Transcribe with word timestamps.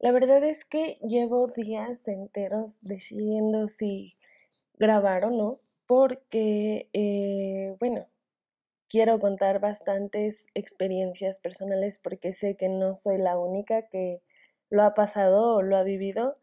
La 0.00 0.12
verdad 0.12 0.42
es 0.44 0.64
que 0.64 0.98
llevo 1.02 1.46
días 1.48 2.08
enteros 2.08 2.78
decidiendo 2.80 3.68
si 3.68 4.16
grabar 4.78 5.26
o 5.26 5.30
no, 5.30 5.60
porque, 5.86 6.88
eh, 6.94 7.76
bueno, 7.78 8.06
quiero 8.88 9.20
contar 9.20 9.60
bastantes 9.60 10.46
experiencias 10.54 11.38
personales 11.40 11.98
porque 11.98 12.32
sé 12.32 12.56
que 12.56 12.70
no 12.70 12.96
soy 12.96 13.18
la 13.18 13.38
única 13.38 13.88
que 13.88 14.22
lo 14.70 14.84
ha 14.84 14.94
pasado 14.94 15.56
o 15.56 15.62
lo 15.62 15.76
ha 15.76 15.82
vivido. 15.82 16.38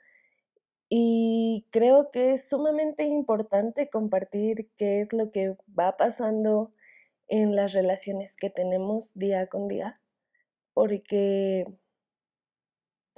Y 0.89 1.67
creo 1.71 2.11
que 2.11 2.33
es 2.33 2.47
sumamente 2.49 3.05
importante 3.05 3.89
compartir 3.89 4.69
qué 4.77 5.01
es 5.01 5.13
lo 5.13 5.31
que 5.31 5.55
va 5.77 5.97
pasando 5.97 6.73
en 7.27 7.55
las 7.55 7.73
relaciones 7.73 8.37
que 8.37 8.51
tenemos 8.51 9.13
día 9.15 9.47
con 9.47 9.67
día, 9.67 9.99
porque 10.73 11.65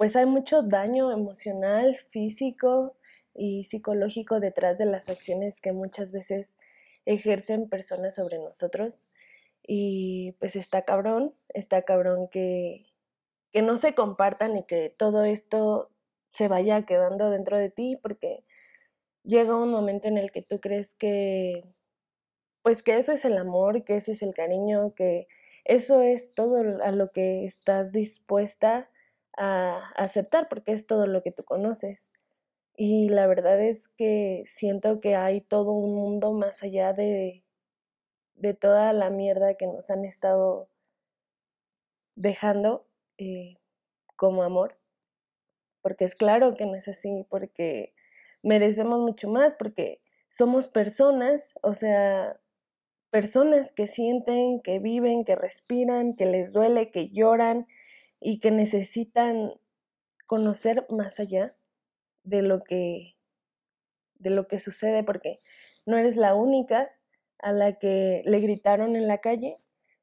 pues 0.00 0.16
hay 0.16 0.24
mucho 0.24 0.62
daño 0.62 1.12
emocional, 1.12 1.94
físico 2.08 2.96
y 3.34 3.64
psicológico 3.64 4.40
detrás 4.40 4.78
de 4.78 4.86
las 4.86 5.10
acciones 5.10 5.60
que 5.60 5.72
muchas 5.72 6.10
veces 6.10 6.56
ejercen 7.04 7.68
personas 7.68 8.14
sobre 8.14 8.38
nosotros. 8.38 9.02
Y 9.62 10.32
pues 10.40 10.56
está 10.56 10.86
cabrón, 10.86 11.34
está 11.50 11.82
cabrón 11.82 12.28
que, 12.28 12.86
que 13.52 13.60
no 13.60 13.76
se 13.76 13.94
compartan 13.94 14.56
y 14.56 14.64
que 14.64 14.88
todo 14.88 15.24
esto 15.24 15.90
se 16.30 16.48
vaya 16.48 16.86
quedando 16.86 17.28
dentro 17.28 17.58
de 17.58 17.68
ti 17.68 17.98
porque 18.00 18.42
llega 19.22 19.54
un 19.54 19.70
momento 19.70 20.08
en 20.08 20.16
el 20.16 20.32
que 20.32 20.40
tú 20.40 20.60
crees 20.60 20.94
que 20.94 21.62
pues 22.62 22.82
que 22.82 22.96
eso 22.96 23.12
es 23.12 23.26
el 23.26 23.36
amor, 23.36 23.84
que 23.84 23.96
eso 23.96 24.12
es 24.12 24.22
el 24.22 24.32
cariño, 24.32 24.94
que 24.94 25.28
eso 25.66 26.00
es 26.00 26.32
todo 26.32 26.82
a 26.82 26.90
lo 26.90 27.12
que 27.12 27.44
estás 27.44 27.92
dispuesta 27.92 28.88
a 29.36 29.90
aceptar 29.96 30.48
porque 30.48 30.72
es 30.72 30.86
todo 30.86 31.06
lo 31.06 31.22
que 31.22 31.32
tú 31.32 31.44
conoces. 31.44 32.10
Y 32.76 33.10
la 33.10 33.26
verdad 33.26 33.60
es 33.60 33.88
que 33.88 34.44
siento 34.46 35.00
que 35.00 35.16
hay 35.16 35.40
todo 35.42 35.72
un 35.72 35.94
mundo 35.94 36.32
más 36.32 36.62
allá 36.62 36.92
de, 36.92 37.44
de 38.34 38.54
toda 38.54 38.92
la 38.92 39.10
mierda 39.10 39.54
que 39.54 39.66
nos 39.66 39.90
han 39.90 40.04
estado 40.04 40.70
dejando 42.16 42.86
eh, 43.18 43.58
como 44.16 44.42
amor. 44.42 44.78
Porque 45.82 46.04
es 46.04 46.14
claro 46.14 46.54
que 46.54 46.66
no 46.66 46.74
es 46.74 46.88
así, 46.88 47.26
porque 47.28 47.94
merecemos 48.42 49.00
mucho 49.00 49.28
más, 49.28 49.54
porque 49.54 50.00
somos 50.28 50.68
personas, 50.68 51.52
o 51.62 51.74
sea, 51.74 52.40
personas 53.10 53.72
que 53.72 53.86
sienten, 53.86 54.60
que 54.60 54.78
viven, 54.78 55.24
que 55.24 55.36
respiran, 55.36 56.14
que 56.16 56.26
les 56.26 56.52
duele, 56.52 56.90
que 56.90 57.08
lloran, 57.10 57.66
y 58.20 58.40
que 58.40 58.50
necesitan 58.50 59.52
conocer 60.26 60.86
más 60.90 61.18
allá 61.20 61.56
de 62.22 62.42
lo 62.42 62.62
que 62.62 63.16
de 64.14 64.30
lo 64.30 64.46
que 64.46 64.58
sucede 64.58 65.02
porque 65.02 65.40
no 65.86 65.96
eres 65.96 66.16
la 66.16 66.34
única 66.34 66.90
a 67.38 67.52
la 67.52 67.78
que 67.78 68.22
le 68.26 68.40
gritaron 68.40 68.96
en 68.96 69.08
la 69.08 69.18
calle, 69.18 69.56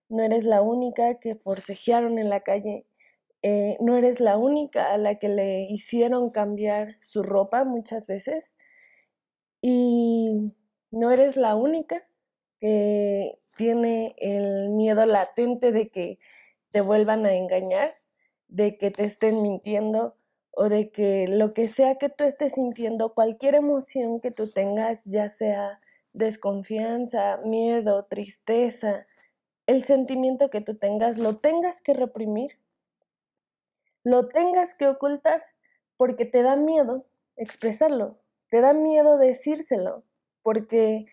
no 0.09 0.23
eres 0.23 0.43
la 0.43 0.61
única 0.61 1.19
que 1.19 1.35
forcejearon 1.35 2.17
en 2.17 2.29
la 2.29 2.41
calle, 2.41 2.87
eh, 3.43 3.77
no 3.79 3.95
eres 3.95 4.19
la 4.19 4.37
única 4.37 4.91
a 4.91 4.97
la 4.97 5.19
que 5.19 5.29
le 5.29 5.67
hicieron 5.69 6.31
cambiar 6.31 6.97
su 7.01 7.21
ropa 7.21 7.63
muchas 7.63 8.07
veces 8.07 8.55
y 9.61 10.53
no 10.91 11.11
eres 11.11 11.37
la 11.37 11.55
única 11.55 12.07
que 12.59 13.39
tiene 13.55 14.15
el 14.17 14.69
miedo 14.69 15.05
latente 15.05 15.71
de 15.71 15.89
que 15.89 16.19
te 16.71 16.81
vuelvan 16.81 17.25
a 17.25 17.33
engañar 17.33 17.95
de 18.47 18.77
que 18.77 18.91
te 18.91 19.03
estén 19.03 19.41
mintiendo 19.41 20.15
o 20.51 20.69
de 20.69 20.89
que 20.89 21.27
lo 21.27 21.53
que 21.53 21.67
sea 21.67 21.97
que 21.97 22.09
tú 22.09 22.23
estés 22.23 22.53
sintiendo, 22.53 23.13
cualquier 23.13 23.55
emoción 23.55 24.19
que 24.19 24.31
tú 24.31 24.49
tengas, 24.49 25.05
ya 25.05 25.29
sea 25.29 25.79
desconfianza, 26.13 27.39
miedo, 27.45 28.05
tristeza, 28.05 29.05
el 29.67 29.83
sentimiento 29.83 30.49
que 30.49 30.61
tú 30.61 30.75
tengas, 30.75 31.17
lo 31.17 31.37
tengas 31.37 31.81
que 31.81 31.93
reprimir, 31.93 32.57
lo 34.03 34.29
tengas 34.29 34.73
que 34.73 34.87
ocultar, 34.87 35.43
porque 35.97 36.25
te 36.25 36.41
da 36.41 36.55
miedo 36.55 37.05
expresarlo, 37.35 38.17
te 38.49 38.61
da 38.61 38.73
miedo 38.73 39.17
decírselo, 39.17 40.03
porque 40.41 41.05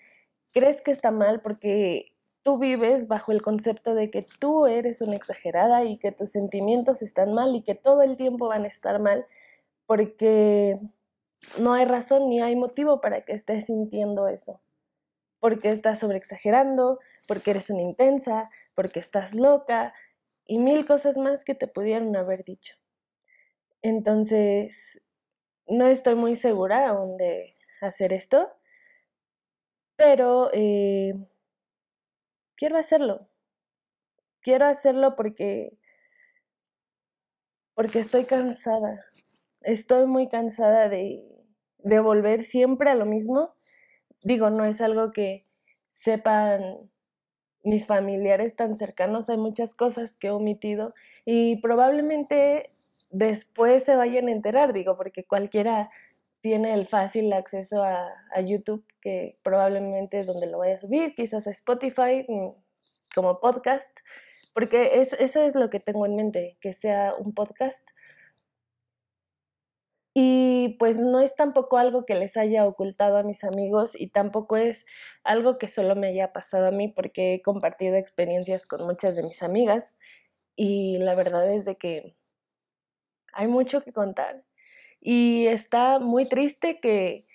crees 0.53 0.81
que 0.81 0.93
está 0.93 1.11
mal, 1.11 1.43
porque 1.43 2.14
tú 2.45 2.59
vives 2.59 3.09
bajo 3.09 3.33
el 3.33 3.43
concepto 3.43 3.95
de 3.95 4.11
que 4.11 4.25
tú 4.39 4.67
eres 4.67 5.01
una 5.01 5.17
exagerada 5.17 5.85
y 5.85 5.97
que 5.97 6.13
tus 6.13 6.31
sentimientos 6.31 7.03
están 7.03 7.33
mal 7.33 7.57
y 7.57 7.63
que 7.63 7.75
todo 7.75 8.03
el 8.03 8.17
tiempo 8.17 8.49
van 8.49 8.65
a 8.65 8.69
estar 8.69 9.01
mal 9.01 9.27
porque 9.87 10.79
no 11.59 11.73
hay 11.73 11.87
razón 11.87 12.29
ni 12.29 12.43
hay 12.43 12.55
motivo 12.55 13.01
para 13.01 13.23
que 13.25 13.33
estés 13.33 13.67
sintiendo 13.67 14.29
eso. 14.29 14.61
Porque 15.41 15.71
estás 15.71 16.01
sobreexagerando, 16.01 17.01
porque 17.27 17.53
eres 17.53 17.71
una 17.71 17.83
intensa, 17.83 18.51
porque 18.75 19.01
estás 19.01 19.35
loca 19.35 19.95
y 20.47 20.59
mil 20.59 20.87
cosas 20.87 21.17
más 21.17 21.45
que 21.45 21.55
te 21.55 21.67
pudieron 21.67 22.15
haber 22.15 22.45
dicho. 22.45 22.77
Entonces, 23.81 25.01
no 25.67 25.87
estoy 25.87 26.15
muy 26.15 26.37
segura 26.37 26.89
aún 26.89 27.17
de 27.17 27.57
hacer 27.81 28.13
esto, 28.13 28.51
pero 29.97 30.51
eh, 30.53 31.15
quiero 32.65 32.79
hacerlo. 32.79 33.29
Quiero 34.41 34.65
hacerlo 34.65 35.17
porque 35.17 35.77
porque 37.75 37.99
estoy 37.99 38.25
cansada. 38.25 39.05
Estoy 39.61 40.07
muy 40.07 40.31
cansada 40.31 40.89
de, 40.89 41.29
de 41.81 42.01
volver 42.01 42.43
siempre 42.43 42.89
a 42.89 42.95
lo 42.95 43.05
mismo. 43.05 43.55
Digo, 44.23 44.49
no 44.49 44.65
es 44.65 44.81
algo 44.81 45.13
que 45.13 45.45
sepan 45.89 46.91
mis 47.63 47.87
familiares 47.87 48.57
tan 48.57 48.77
cercanos. 48.77 49.29
Hay 49.29 49.37
muchas 49.37 49.75
cosas 49.75 50.17
que 50.17 50.29
he 50.29 50.31
omitido 50.31 50.95
y 51.27 51.57
probablemente 51.57 52.71
después 53.11 53.85
se 53.85 53.95
vayan 53.95 54.29
a 54.29 54.33
enterar, 54.33 54.73
digo, 54.73 54.97
porque 54.97 55.25
cualquiera 55.25 55.91
tiene 56.45 56.75
el 56.75 56.87
fácil 56.87 57.33
acceso 57.33 57.83
a, 57.83 58.13
YouTube, 58.43 58.85
que 59.01 59.39
probablemente 59.43 60.21
es 60.21 60.27
donde 60.27 60.47
lo 60.47 60.59
vaya 60.59 60.75
a 60.75 60.79
subir, 60.79 61.15
quizás 61.15 61.47
a 61.47 61.51
Spotify 61.51 62.27
mm, 62.29 62.51
como 63.15 63.41
podcast, 63.41 63.97
porque 64.53 65.01
es, 65.01 65.15
eso 65.15 65.41
es 65.41 65.55
lo 65.55 65.71
que 65.71 65.81
tengo 65.81 66.05
en 66.05 66.17
mente, 66.17 66.59
que 66.61 66.75
sea 66.75 67.15
un 67.15 67.33
podcast. 67.33 67.81
Y 70.13 70.77
pues 70.79 70.99
no 70.99 71.21
es 71.21 71.35
tampoco 71.35 71.79
algo 71.79 72.05
que 72.05 72.15
les 72.15 72.37
haya 72.37 72.67
ocultado 72.67 73.17
a 73.17 73.23
mis 73.23 73.43
amigos 73.43 73.99
y 73.99 74.09
tampoco 74.11 74.59
es 74.59 74.85
algo 75.25 75.57
que 75.57 75.69
solo 75.69 75.97
me 75.97 76.09
haya 76.09 76.35
pasado 76.35 76.67
a 76.67 76.73
mí 76.73 76.89
porque 76.89 77.35
he 77.35 77.43
compartido 77.43 77.97
experiencias 77.97 78.67
con 78.67 78.85
muchas 78.85 79.17
de 79.17 79.23
mis 79.23 79.43
amigas 79.43 79.97
y 80.57 80.99
la 80.99 81.15
verdad 81.15 81.51
es 81.51 81.65
de 81.65 81.77
que 81.77 82.17
hay 83.33 83.49
mucho 83.49 83.83
que 83.83 83.95
contar 83.95 84.45
y 85.07 85.49
está 85.49 85.99
muy 85.99 86.27
triste 86.27 86.81
que 86.81 87.27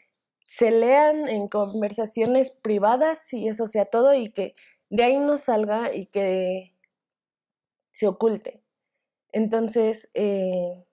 se 0.48 0.72
lean 0.72 1.30
en 1.30 1.48
conversaciones 1.48 2.50
privadas 2.50 3.32
y 3.32 3.48
eso 3.48 3.68
sea 3.68 3.86
todo 3.86 4.16
y 4.16 4.32
que 4.32 4.56
de 4.90 5.04
ahí 5.04 5.20
no 5.20 5.38
salga 5.38 5.94
y 5.94 6.08
que 6.08 6.76
se 7.92 8.08
oculte. 8.08 8.64
Entonces, 9.32 10.10
eh, 10.16 10.84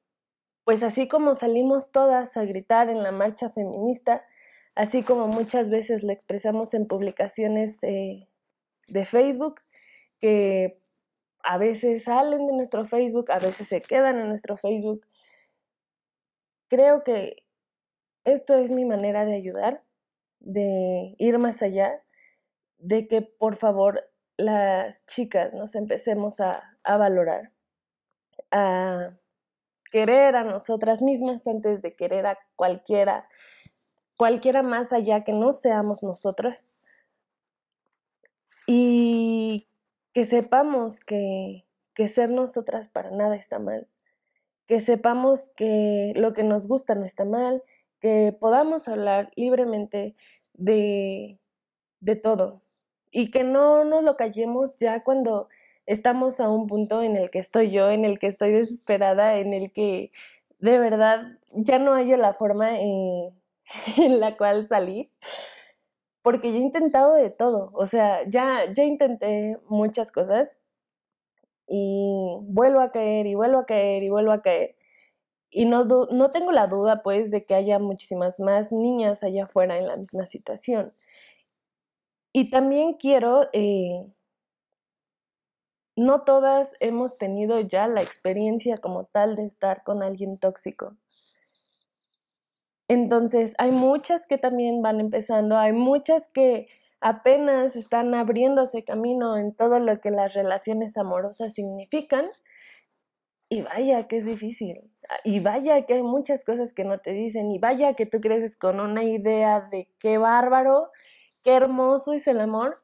pues 0.64 0.82
así 0.82 1.08
como 1.08 1.34
salimos 1.34 1.92
todas 1.92 2.36
a 2.36 2.44
gritar 2.44 2.90
en 2.90 3.02
la 3.02 3.10
marcha 3.10 3.48
feminista, 3.48 4.26
así 4.74 5.02
como 5.02 5.28
muchas 5.28 5.70
veces 5.70 6.02
lo 6.02 6.12
expresamos 6.12 6.74
en 6.74 6.86
publicaciones 6.86 7.82
eh, 7.84 8.28
de 8.88 9.04
Facebook, 9.06 9.62
que 10.20 10.78
a 11.42 11.56
veces 11.56 12.04
salen 12.04 12.46
de 12.46 12.52
nuestro 12.52 12.84
Facebook, 12.84 13.30
a 13.32 13.38
veces 13.38 13.66
se 13.66 13.80
quedan 13.80 14.18
en 14.18 14.28
nuestro 14.28 14.58
Facebook, 14.58 15.06
creo 16.68 17.04
que 17.04 17.44
esto 18.24 18.54
es 18.54 18.70
mi 18.70 18.84
manera 18.84 19.24
de 19.24 19.36
ayudar, 19.36 19.82
de 20.40 21.14
ir 21.18 21.38
más 21.38 21.62
allá, 21.62 22.02
de 22.78 23.06
que 23.08 23.22
por 23.22 23.56
favor 23.56 24.08
las 24.36 25.06
chicas 25.06 25.54
nos 25.54 25.74
empecemos 25.74 26.40
a, 26.40 26.62
valorar, 26.84 27.52
a 28.50 29.16
querer 29.90 30.36
a 30.36 30.44
nosotras 30.44 31.02
mismas 31.02 31.46
antes 31.46 31.82
de 31.82 31.94
querer 31.94 32.26
a 32.26 32.38
cualquiera, 32.56 33.28
cualquiera 34.16 34.62
más 34.62 34.92
allá 34.92 35.24
que 35.24 35.32
no 35.32 35.52
seamos 35.52 36.02
nosotras. 36.02 36.76
Y 38.66 39.68
que 40.12 40.24
sepamos 40.24 40.98
que 40.98 41.64
ser 42.08 42.30
nosotras 42.30 42.88
para 42.88 43.12
nada 43.12 43.36
está 43.36 43.60
mal, 43.60 43.88
que 44.66 44.80
sepamos 44.80 45.50
que 45.56 46.12
lo 46.16 46.32
que 46.32 46.42
nos 46.42 46.66
gusta 46.66 46.94
no 46.94 47.04
está 47.04 47.24
mal, 47.24 47.62
que 48.00 48.36
podamos 48.38 48.88
hablar 48.88 49.30
libremente 49.36 50.14
de, 50.54 51.38
de 52.00 52.16
todo 52.16 52.62
y 53.10 53.30
que 53.30 53.44
no 53.44 53.84
nos 53.84 54.04
lo 54.04 54.16
callemos 54.16 54.76
ya 54.78 55.02
cuando 55.02 55.48
estamos 55.86 56.40
a 56.40 56.48
un 56.50 56.66
punto 56.66 57.02
en 57.02 57.16
el 57.16 57.30
que 57.30 57.38
estoy 57.38 57.70
yo, 57.70 57.90
en 57.90 58.04
el 58.04 58.18
que 58.18 58.26
estoy 58.26 58.52
desesperada, 58.52 59.36
en 59.36 59.54
el 59.54 59.72
que 59.72 60.10
de 60.58 60.78
verdad 60.78 61.38
ya 61.52 61.78
no 61.78 61.94
hay 61.94 62.14
la 62.16 62.34
forma 62.34 62.78
en 62.80 64.20
la 64.20 64.36
cual 64.36 64.66
salir, 64.66 65.10
porque 66.22 66.52
ya 66.52 66.58
he 66.58 66.60
intentado 66.60 67.14
de 67.14 67.30
todo, 67.30 67.70
o 67.72 67.86
sea, 67.86 68.28
ya, 68.28 68.72
ya 68.74 68.84
intenté 68.84 69.58
muchas 69.68 70.10
cosas 70.10 70.60
y 71.68 72.38
vuelvo 72.42 72.80
a 72.80 72.92
caer 72.92 73.26
y 73.26 73.34
vuelvo 73.34 73.58
a 73.58 73.66
caer 73.66 74.02
y 74.02 74.10
vuelvo 74.10 74.32
a 74.32 74.42
caer. 74.42 74.76
Y 75.50 75.66
no, 75.66 75.84
no 75.86 76.30
tengo 76.30 76.52
la 76.52 76.66
duda, 76.68 77.02
pues, 77.02 77.30
de 77.30 77.44
que 77.46 77.54
haya 77.54 77.78
muchísimas 77.78 78.40
más 78.40 78.72
niñas 78.72 79.22
allá 79.24 79.44
afuera 79.44 79.78
en 79.78 79.86
la 79.88 79.96
misma 79.96 80.26
situación. 80.26 80.92
Y 82.32 82.50
también 82.50 82.94
quiero, 82.94 83.48
eh, 83.52 84.06
no 85.96 86.22
todas 86.22 86.74
hemos 86.80 87.18
tenido 87.18 87.58
ya 87.60 87.88
la 87.88 88.02
experiencia 88.02 88.78
como 88.78 89.06
tal 89.06 89.34
de 89.36 89.44
estar 89.44 89.82
con 89.82 90.02
alguien 90.02 90.38
tóxico. 90.38 90.96
Entonces, 92.88 93.54
hay 93.58 93.72
muchas 93.72 94.26
que 94.26 94.38
también 94.38 94.80
van 94.82 95.00
empezando, 95.00 95.56
hay 95.56 95.72
muchas 95.72 96.28
que 96.28 96.68
apenas 97.00 97.76
están 97.76 98.14
abriéndose 98.14 98.84
camino 98.84 99.36
en 99.36 99.54
todo 99.54 99.78
lo 99.78 100.00
que 100.00 100.10
las 100.10 100.34
relaciones 100.34 100.96
amorosas 100.96 101.54
significan. 101.54 102.30
Y 103.48 103.62
vaya 103.62 104.08
que 104.08 104.18
es 104.18 104.26
difícil. 104.26 104.90
Y 105.22 105.40
vaya 105.40 105.86
que 105.86 105.94
hay 105.94 106.02
muchas 106.02 106.44
cosas 106.44 106.72
que 106.74 106.84
no 106.84 106.98
te 106.98 107.12
dicen. 107.12 107.50
Y 107.50 107.58
vaya 107.58 107.94
que 107.94 108.06
tú 108.06 108.20
creces 108.20 108.56
con 108.56 108.80
una 108.80 109.04
idea 109.04 109.60
de 109.60 109.88
qué 110.00 110.18
bárbaro, 110.18 110.90
qué 111.44 111.54
hermoso 111.54 112.12
es 112.12 112.26
el 112.26 112.40
amor. 112.40 112.82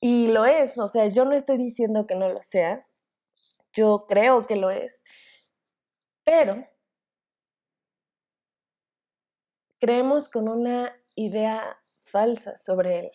Y 0.00 0.28
lo 0.28 0.44
es. 0.44 0.78
O 0.78 0.88
sea, 0.88 1.06
yo 1.06 1.24
no 1.24 1.32
estoy 1.32 1.56
diciendo 1.56 2.06
que 2.06 2.14
no 2.14 2.28
lo 2.28 2.42
sea. 2.42 2.86
Yo 3.72 4.06
creo 4.08 4.46
que 4.46 4.56
lo 4.56 4.70
es. 4.70 5.02
Pero 6.24 6.66
creemos 9.78 10.28
con 10.28 10.48
una 10.48 10.92
idea 11.14 11.78
falsa 12.06 12.56
sobre 12.58 13.00
él. 13.00 13.10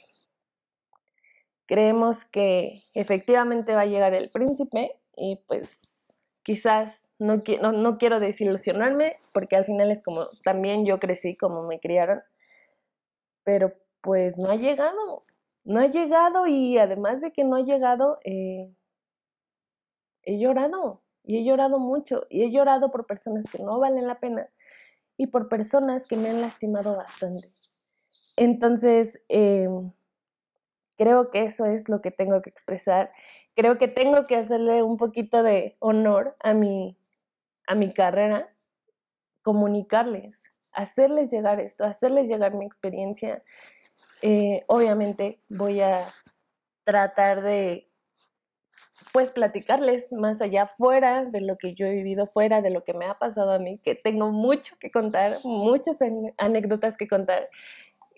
Creemos 1.66 2.26
que 2.26 2.84
efectivamente 2.94 3.74
va 3.74 3.82
a 3.82 3.86
llegar 3.86 4.14
el 4.14 4.30
príncipe 4.30 5.00
y 5.16 5.38
pues 5.48 6.14
quizás 6.44 7.10
no, 7.18 7.44
no, 7.72 7.98
quiero 7.98 8.20
desilusionarme 8.20 9.16
porque 9.34 9.56
al 9.56 9.66
final 9.66 9.92
es 9.92 10.04
como 10.04 10.28
también 10.44 10.86
yo 10.86 11.00
crecí 11.00 11.38
como 11.38 11.64
me 11.64 11.80
criaron, 11.80 12.22
pero 13.44 13.74
pues 14.02 14.38
no 14.38 14.50
ha 14.50 14.56
llegado, 14.56 15.24
no 15.64 15.80
ha 15.80 15.88
llegado 15.88 16.48
y 16.48 16.78
además 16.78 17.22
de 17.22 17.32
que 17.32 17.44
no 17.44 17.58
ha 17.58 17.62
llegado, 17.62 18.20
eh, 18.26 18.74
he 20.24 20.40
llorado 20.40 21.04
y 21.24 21.38
he 21.38 21.46
llorado 21.46 21.80
mucho 21.80 22.26
y 22.30 22.44
he 22.44 22.52
llorado 22.52 22.92
por 22.92 23.06
personas 23.06 23.46
que 23.52 23.60
no 23.60 23.80
valen 23.80 24.08
la 24.08 24.20
pena 24.20 24.50
y 25.18 25.28
por 25.28 25.48
personas 25.48 26.08
que 26.08 26.18
me 26.18 26.30
han 26.32 26.42
lastimado 26.42 26.98
bastante. 26.98 27.52
Entonces, 28.42 29.22
em, 29.30 29.92
creo 30.98 31.30
que 31.30 31.44
eso 31.44 31.68
es 31.68 31.90
lo 31.90 32.02
que 32.02 32.10
tengo 32.10 32.42
que 32.42 32.50
expresar. 32.50 33.12
Creo 33.56 33.78
que 33.78 33.88
tengo 33.88 34.26
que 34.26 34.36
hacerle 34.36 34.82
un 34.82 34.98
poquito 34.98 35.44
de 35.44 35.76
honor 35.78 36.36
a 36.40 36.56
mi, 36.56 36.98
a 37.68 37.76
mi 37.76 37.94
carrera, 37.94 38.52
comunicarles, 39.44 40.42
hacerles 40.72 41.30
llegar 41.30 41.60
esto, 41.60 41.84
hacerles 41.86 42.28
llegar 42.28 42.56
mi 42.56 42.66
experiencia. 42.66 43.44
Eh, 44.24 44.62
obviamente 44.66 45.40
voy 45.48 45.82
a 45.82 46.08
tratar 46.84 47.44
de 47.44 47.92
pues 49.14 49.32
platicarles 49.32 50.12
más 50.12 50.42
allá, 50.42 50.66
fuera 50.66 51.26
de 51.26 51.42
lo 51.42 51.58
que 51.58 51.76
yo 51.76 51.86
he 51.86 51.92
vivido, 51.92 52.26
fuera 52.26 52.64
de 52.64 52.72
lo 52.72 52.84
que 52.84 52.94
me 52.96 53.06
ha 53.06 53.20
pasado 53.20 53.52
a 53.52 53.60
mí, 53.60 53.78
que 53.84 53.94
tengo 53.94 54.32
mucho 54.32 54.78
que 54.80 54.90
contar, 54.90 55.38
muchas 55.44 56.00
anécdotas 56.38 56.98
que 56.98 57.08
contar. 57.08 57.48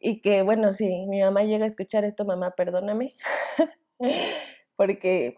Y 0.05 0.19
que 0.19 0.41
bueno, 0.41 0.73
si 0.73 1.05
mi 1.07 1.21
mamá 1.21 1.43
llega 1.43 1.63
a 1.63 1.67
escuchar 1.69 2.03
esto, 2.03 2.25
mamá, 2.25 2.51
perdóname, 2.51 3.15
porque 4.75 5.37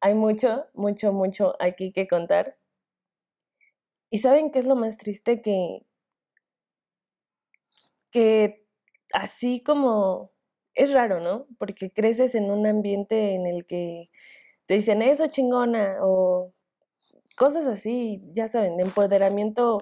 hay 0.00 0.14
mucho, 0.16 0.66
mucho, 0.74 1.12
mucho 1.12 1.54
aquí 1.60 1.92
que 1.92 2.08
contar. 2.08 2.58
Y 4.10 4.18
saben 4.18 4.50
qué 4.50 4.58
es 4.58 4.66
lo 4.66 4.74
más 4.74 4.96
triste 4.96 5.40
que, 5.40 5.86
que 8.10 8.66
así 9.12 9.62
como 9.62 10.32
es 10.74 10.92
raro, 10.92 11.20
¿no? 11.20 11.46
Porque 11.56 11.92
creces 11.92 12.34
en 12.34 12.50
un 12.50 12.66
ambiente 12.66 13.36
en 13.36 13.46
el 13.46 13.66
que 13.66 14.10
te 14.66 14.74
dicen 14.74 15.00
eso 15.00 15.28
chingona 15.28 15.98
o 16.02 16.52
cosas 17.36 17.66
así, 17.66 18.20
ya 18.32 18.48
saben, 18.48 18.78
de 18.78 18.82
empoderamiento, 18.82 19.78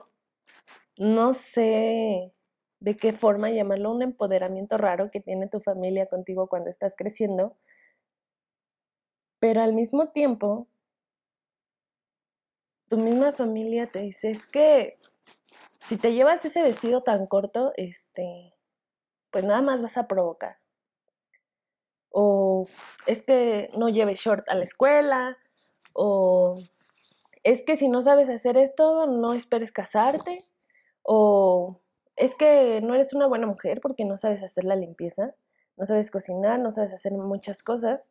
no 0.99 1.33
sé 1.33 2.35
de 2.85 2.97
qué 2.97 3.13
forma 3.13 3.51
llamarlo, 3.51 3.93
un 3.93 4.03
empoderamiento 4.03 4.77
raro 4.77 5.11
que 5.11 5.21
tiene 5.21 5.49
tu 5.49 5.61
familia 5.61 6.07
contigo 6.07 6.49
cuando 6.49 6.69
estás 6.69 6.95
creciendo, 6.97 7.57
pero 9.39 9.63
al 9.63 9.73
mismo 9.73 10.11
tiempo, 10.11 10.69
tu 12.89 12.99
misma 12.99 13.33
familia 13.33 13.87
te 13.87 14.01
dice, 14.01 14.31
es 14.31 14.47
que 14.47 14.99
si 15.81 15.97
te 15.97 16.13
llevas 16.13 16.45
ese 16.45 16.63
vestido 16.63 17.03
tan 17.03 17.27
corto, 17.27 17.73
este, 17.77 18.55
pues 19.31 19.45
nada 19.45 19.63
más 19.63 19.81
vas 19.83 19.97
a 19.97 20.07
provocar 20.07 20.59
o 22.17 22.69
es 23.07 23.23
que 23.23 23.71
no 23.77 23.89
lleves 23.89 24.21
short 24.21 24.49
a 24.49 24.55
la 24.55 24.63
escuela, 24.63 25.37
o 25.95 26.57
es 27.43 27.63
que 27.63 27.77
si 27.77 27.89
no 27.89 28.03
sabes 28.03 28.29
hacer 28.29 28.57
esto, 28.57 29.07
no 29.09 29.35
esperes 29.35 29.73
casarte, 29.73 30.47
o 31.03 31.81
es 32.17 32.35
que 32.35 32.81
no 32.83 32.95
eres 32.95 33.13
una 33.15 33.27
buena 33.27 33.47
mujer 33.47 33.81
porque 33.81 34.05
no 34.05 34.17
sabes 34.17 34.43
hacer 34.43 34.65
la 34.65 34.77
limpieza, 34.77 35.35
no 35.77 35.87
sabes 35.87 36.11
cocinar, 36.11 36.61
no 36.61 36.71
sabes 36.71 36.93
hacer 36.93 37.13
muchas 37.13 37.63
cosas. 37.63 38.07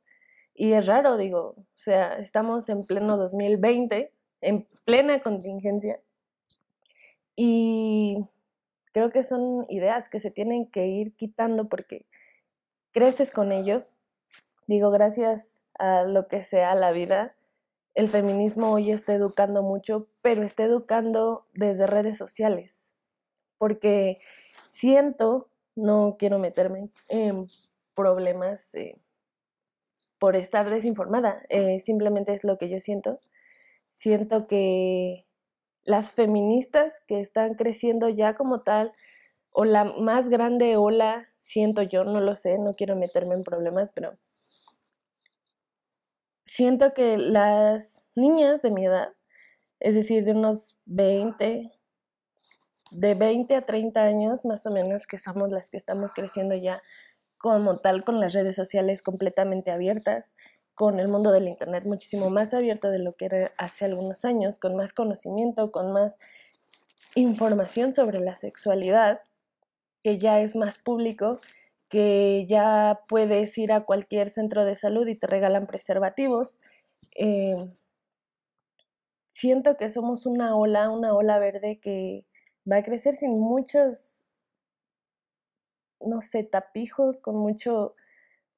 Y 0.54 0.74
es 0.74 0.86
raro, 0.86 1.18
digo, 1.18 1.56
o 1.58 1.66
sea, 1.76 2.18
estamos 2.18 2.70
en 2.70 2.84
pleno 2.86 3.18
2020, 3.18 4.14
en 4.42 4.68
plena 4.86 5.22
contingencia, 5.22 6.00
y 7.36 8.26
creo 8.92 9.12
que 9.12 9.24
son 9.24 9.66
ideas 9.70 10.10
que 10.10 10.20
se 10.20 10.32
tienen 10.32 10.70
que 10.70 10.88
ir 10.88 11.16
quitando 11.16 11.68
porque 11.68 12.06
creces 12.92 13.32
con 13.32 13.52
ellos. 13.52 13.96
Digo, 14.68 14.92
gracias 14.92 15.60
a 15.80 16.04
lo 16.04 16.28
que 16.28 16.44
sea 16.44 16.76
la 16.76 16.92
vida, 16.92 17.36
el 17.96 18.08
feminismo 18.08 18.72
hoy 18.72 18.92
está 18.92 19.14
educando 19.14 19.62
mucho, 19.64 20.08
pero 20.22 20.44
está 20.44 20.64
educando 20.64 21.48
desde 21.54 21.88
redes 21.88 22.18
sociales, 22.18 22.83
porque 23.64 24.20
siento, 24.68 25.50
no 25.74 26.18
quiero 26.20 26.38
meterme 26.38 26.90
en 27.08 27.48
problemas 27.96 28.76
eh, 28.76 28.98
por 30.20 30.36
estar 30.36 30.70
desinformada, 30.70 31.46
eh, 31.48 31.80
simplemente 31.80 32.34
es 32.34 32.44
lo 32.44 32.58
que 32.58 32.68
yo 32.68 32.82
siento. 32.82 33.22
Siento 33.92 34.48
que 34.48 35.26
las 35.86 36.12
feministas 36.12 37.04
que 37.08 37.22
están 37.22 37.54
creciendo 37.54 38.10
ya 38.10 38.36
como 38.36 38.64
tal, 38.64 38.92
o 39.52 39.64
la 39.64 39.86
más 39.86 40.28
grande 40.28 40.76
ola, 40.76 41.30
siento 41.38 41.84
yo, 41.84 42.04
no 42.04 42.20
lo 42.20 42.36
sé, 42.36 42.58
no 42.58 42.76
quiero 42.76 42.98
meterme 42.98 43.36
en 43.36 43.46
problemas, 43.46 43.94
pero 43.94 44.18
siento 46.44 46.94
que 46.94 47.18
las 47.18 48.12
niñas 48.14 48.62
de 48.62 48.72
mi 48.72 48.88
edad, 48.88 49.14
es 49.80 49.96
decir, 49.96 50.26
de 50.26 50.34
unos 50.34 50.76
20, 50.84 51.72
de 52.94 53.16
20 53.16 53.56
a 53.56 53.62
30 53.62 54.02
años 54.02 54.46
más 54.46 54.66
o 54.66 54.72
menos, 54.72 55.08
que 55.08 55.20
somos 55.20 55.50
las 55.50 55.70
que 55.70 55.78
estamos 55.78 56.14
creciendo 56.14 56.56
ya 56.56 56.82
como 57.38 57.78
tal 57.78 58.04
con 58.04 58.20
las 58.20 58.34
redes 58.34 58.56
sociales 58.56 59.02
completamente 59.02 59.72
abiertas, 59.72 60.36
con 60.76 61.00
el 61.00 61.08
mundo 61.08 61.32
del 61.32 61.48
Internet 61.48 61.84
muchísimo 61.86 62.30
más 62.30 62.54
abierto 62.54 62.90
de 62.90 63.00
lo 63.00 63.14
que 63.14 63.26
era 63.26 63.52
hace 63.58 63.86
algunos 63.86 64.26
años, 64.26 64.60
con 64.60 64.76
más 64.76 64.94
conocimiento, 64.94 65.72
con 65.72 65.92
más 65.92 66.18
información 67.16 67.94
sobre 67.94 68.20
la 68.20 68.36
sexualidad, 68.36 69.22
que 70.04 70.18
ya 70.18 70.40
es 70.42 70.56
más 70.56 70.78
público, 70.78 71.40
que 71.90 72.46
ya 72.48 73.02
puedes 73.08 73.58
ir 73.58 73.72
a 73.72 73.86
cualquier 73.86 74.30
centro 74.30 74.66
de 74.66 74.76
salud 74.76 75.08
y 75.08 75.16
te 75.16 75.28
regalan 75.28 75.68
preservativos. 75.68 76.58
Eh, 77.16 77.56
siento 79.28 79.78
que 79.78 79.90
somos 79.90 80.26
una 80.26 80.56
ola, 80.56 80.90
una 80.90 81.14
ola 81.14 81.40
verde 81.40 81.80
que 81.82 82.26
va 82.70 82.78
a 82.78 82.84
crecer 82.84 83.16
sin 83.16 83.40
muchos, 83.40 84.28
no 86.00 86.22
sé, 86.22 86.44
tapijos, 86.44 87.20
con 87.20 87.36
mucho 87.36 87.96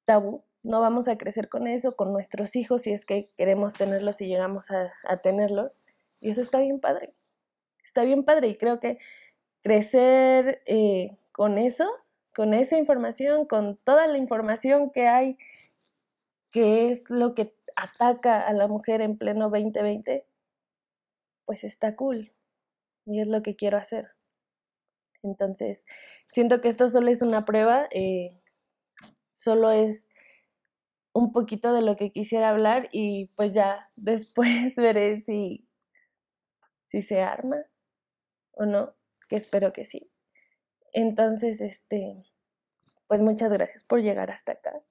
tabú. 0.04 0.44
No 0.62 0.80
vamos 0.80 1.08
a 1.08 1.16
crecer 1.16 1.48
con 1.48 1.66
eso, 1.66 1.96
con 1.96 2.12
nuestros 2.12 2.56
hijos, 2.56 2.82
si 2.82 2.92
es 2.92 3.06
que 3.06 3.30
queremos 3.36 3.74
tenerlos 3.74 4.20
y 4.20 4.26
llegamos 4.26 4.70
a, 4.70 4.92
tenerlos. 5.22 5.84
Y 6.20 6.30
eso 6.30 6.40
está 6.40 6.60
bien 6.60 6.80
padre. 6.80 7.14
Está 7.84 8.04
bien 8.04 8.24
padre 8.24 8.48
y 8.48 8.58
creo 8.58 8.80
que 8.80 8.98
crecer 9.62 10.62
eh, 10.66 11.16
con 11.32 11.58
eso, 11.58 11.88
con 12.34 12.54
esa 12.54 12.76
información, 12.78 13.46
con 13.46 13.76
toda 13.78 14.06
la 14.08 14.18
información 14.18 14.90
que 14.90 15.06
hay, 15.08 15.38
que 16.50 16.90
es 16.90 17.10
lo 17.10 17.34
que 17.34 17.54
ataca 17.76 18.40
a 18.40 18.52
la 18.52 18.68
mujer 18.68 19.00
en 19.02 19.18
pleno 19.18 19.50
2020, 19.50 20.26
pues 21.44 21.64
está 21.64 21.94
cool 21.96 22.35
y 23.06 23.20
es 23.20 23.28
lo 23.28 23.42
que 23.42 23.56
quiero 23.56 23.78
hacer. 23.78 24.10
Entonces, 25.22 25.84
siento 26.26 26.60
que 26.60 26.68
esto 26.68 26.88
solo 26.88 27.10
es 27.10 27.22
una 27.22 27.44
prueba, 27.44 27.88
eh, 27.90 28.40
solo 29.32 29.70
es 29.70 30.08
un 31.12 31.32
poquito 31.32 31.72
de 31.72 31.82
lo 31.82 31.96
que 31.96 32.10
quisiera 32.10 32.50
hablar 32.50 32.88
y 32.92 33.26
pues 33.36 33.52
ya 33.52 33.90
después 33.96 34.76
veré 34.76 35.20
si, 35.20 35.66
si 36.84 37.02
se 37.02 37.22
arma 37.22 37.64
o 38.52 38.66
no, 38.66 38.94
que 39.28 39.36
espero 39.36 39.72
que 39.72 39.84
sí. 39.84 40.10
Entonces, 40.92 41.60
este, 41.60 42.24
pues 43.06 43.22
muchas 43.22 43.52
gracias 43.52 43.84
por 43.84 44.00
llegar 44.00 44.30
hasta 44.30 44.52
acá. 44.52 44.82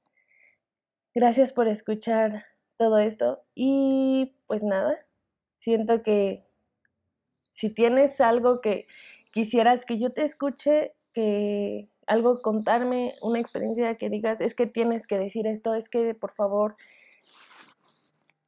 Gracias 1.14 1.54
por 1.54 1.68
escuchar 1.68 2.46
todo 2.78 2.98
esto 3.00 3.46
y 3.56 4.38
pues 4.48 4.64
nada, 4.64 4.98
siento 5.56 6.04
que 6.04 6.45
si 7.56 7.70
tienes 7.70 8.20
algo 8.20 8.60
que 8.60 8.86
quisieras 9.32 9.86
que 9.86 9.98
yo 9.98 10.12
te 10.12 10.26
escuche, 10.26 10.94
que 11.14 11.88
algo 12.06 12.42
contarme, 12.42 13.14
una 13.22 13.40
experiencia 13.40 13.96
que 13.96 14.10
digas, 14.10 14.42
es 14.42 14.54
que 14.56 14.68
tienes 14.68 15.08
que 15.08 15.18
decir 15.18 15.48
esto, 15.48 15.74
es 15.74 15.88
que 15.88 16.14
por 16.14 16.34
favor, 16.34 16.76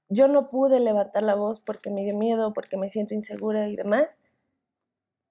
yo 0.09 0.27
no 0.27 0.49
pude 0.49 0.81
levantar 0.81 1.23
la 1.23 1.35
voz 1.35 1.61
porque 1.61 1.89
me 1.89 2.03
dio 2.03 2.17
miedo, 2.17 2.51
porque 2.51 2.75
me 2.75 2.89
siento 2.89 3.13
insegura 3.13 3.69
y 3.69 3.77
demás. 3.77 4.21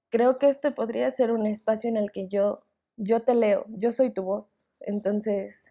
Creo 0.08 0.38
que 0.38 0.48
este 0.48 0.70
podría 0.70 1.10
ser 1.10 1.30
un 1.30 1.46
espacio 1.46 1.90
en 1.90 1.98
el 1.98 2.10
que 2.12 2.28
yo, 2.28 2.62
yo 2.96 3.24
te 3.24 3.34
leo, 3.34 3.66
yo 3.68 3.92
soy 3.92 4.10
tu 4.10 4.22
voz. 4.22 4.58
Entonces, 4.80 5.70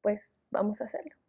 pues 0.00 0.40
vamos 0.52 0.80
a 0.80 0.84
hacerlo. 0.84 1.21